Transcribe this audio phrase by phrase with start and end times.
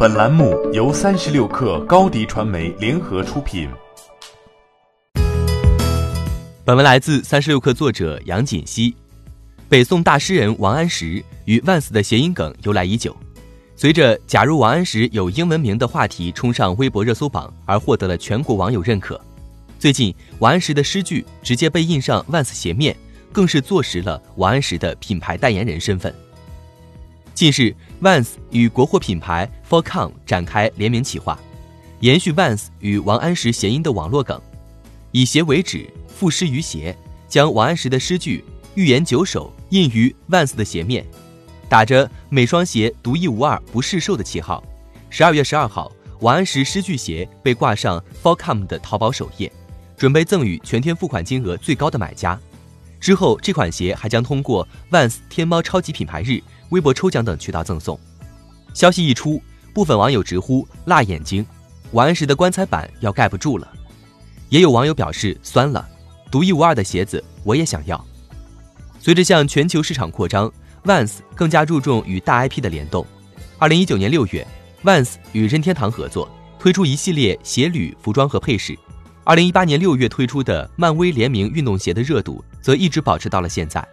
[0.00, 3.68] 本栏目由三十六氪高低传媒联合出品。
[6.64, 8.94] 本文来自三十六氪作者杨锦熙。
[9.68, 13.16] 北宋大诗人王安石与万斯的谐音梗由来已久。
[13.74, 19.20] 随着“假如王安石有英文名”的话题冲上微博热搜榜，而获得了全国网友认可。
[19.80, 22.96] 最近，王安石的诗句直接被印上万斯鞋面，
[23.32, 26.14] 更是坐实了王安石的品牌代言人身份。
[27.34, 31.38] 近日，Vans 与国货品牌 Forcom 展开联名企划，
[32.00, 34.40] 延续 Vans 与王安石谐音的网络梗，
[35.12, 36.96] 以鞋为纸，赋诗于鞋，
[37.28, 38.44] 将王安石的诗句
[38.74, 41.04] “预言九首”印于 Vans 的鞋面，
[41.68, 44.62] 打着每双鞋独一无二、不市售的旗号。
[45.10, 49.52] 十二月十二号，王安石诗句鞋被挂上 Forcom 的淘宝首页，
[49.96, 52.38] 准备赠予全天付款金额最高的买家。
[53.00, 56.40] 之后，这款鞋还将通过 Vans 天猫超级品牌日。
[56.70, 57.98] 微博抽奖等渠道赠送。
[58.74, 59.40] 消息一出，
[59.72, 61.46] 部分网友直呼辣眼睛，
[61.92, 63.66] 王安石的棺材板要盖不住了。
[64.50, 65.88] 也有网友表示酸了，
[66.30, 68.04] 独一无二的鞋子我也想要。
[69.00, 70.52] 随着向全球市场扩张
[70.84, 73.06] ，Vans 更加注重与大 IP 的联动。
[73.58, 74.46] 二零一九年六月
[74.84, 78.78] ，Vans 与任天堂合作推出一系列鞋履服装和配饰。
[79.28, 83.86] 二零一八年六月推出的漫威联名运动鞋的热度则一直保持到了现在。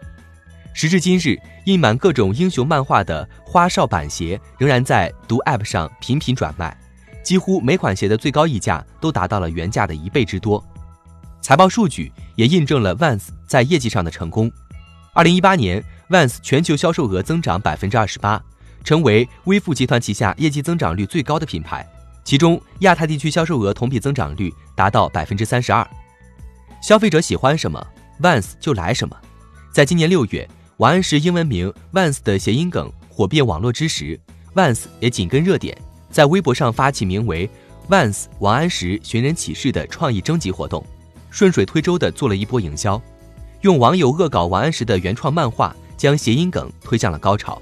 [0.74, 6.74] 时至今日，印满各种英雄漫画的花哨板鞋仍然在毒 App 上频频转卖，
[7.22, 10.66] 几乎每款鞋的最高溢价都达到了原价的一倍之多。
[11.42, 14.50] 财报数据也印证了 Vans 在业绩上的成功。
[15.14, 18.42] 二零一八年，Vans 全球销售额增长百分之二十八，
[18.86, 21.86] 成为微富集团旗下业绩增长率最高的品牌。
[22.24, 25.88] 其中，亚太地区销售额同比增长率达到百分之三十二。
[26.82, 27.86] 消费者喜欢什么
[28.22, 29.16] ，Vans 就来什么。
[29.72, 30.48] 在今年六月。
[30.78, 34.20] 王安石英文名 Vans 的谐音梗火遍网络之时
[34.54, 35.74] ，Vans 也紧跟热点，
[36.12, 37.50] 在微博上发起名为
[37.88, 40.86] “Vans 王安石寻人启事”的创意征集活动，
[41.30, 43.02] 顺水推舟地做了一波营销，
[43.62, 47.62] 用网友恶搞王安石的原创漫画，将谐音梗推向了高潮。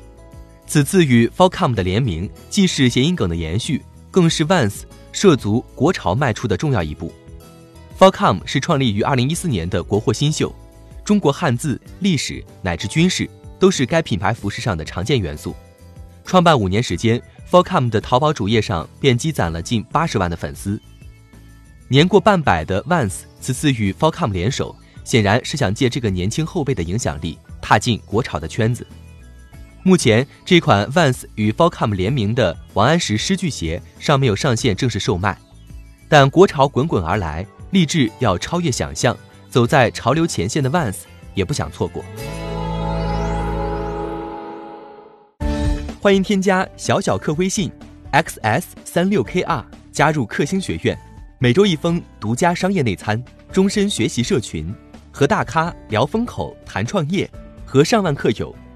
[0.66, 3.80] 此次与 f o l c o m 的联名，既是谐音梗的延续，
[4.10, 4.82] 更是 Vans
[5.14, 7.14] 涉足国潮迈出的重要一步。
[7.98, 10.54] Falcom 是创立于2014年的国货新秀。
[11.06, 13.30] 中国汉字、历史乃至军事
[13.60, 15.56] 都是该品牌服饰上的常见元素。
[16.26, 17.22] 创办五年时间
[17.52, 20.82] ，Falcom 的淘宝主页上便积攒了近八十万的粉丝。
[21.90, 28.88] 年过半百的 Vans 此次与 Falcom 联手，显然是想借这个年轻后辈的影响力，踏进国潮的圈子。
[29.86, 35.38] 目前，这款 Vans 与 f o l c o m 联名的王安石诗句鞋尚没有上线正式售卖，
[36.08, 39.16] 但国潮滚滚而来，立志要超越想象。
[39.50, 40.96] 走在潮流前线的 Vans
[41.36, 42.04] 也不想错过。
[46.02, 47.70] 欢迎添加小小客微信
[48.14, 50.98] xs 三六 kr 加入克星学院，
[51.40, 53.22] 每周一封独家商业内参，
[53.52, 54.74] 终身学习社群，
[55.12, 57.30] 和大咖聊风口谈创业，
[57.64, 58.56] 和上万客友